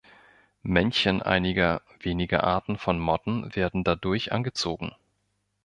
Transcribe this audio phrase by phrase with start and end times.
[0.63, 4.95] Männchen einiger weniger Arten von Motten werden dadurch angezogen.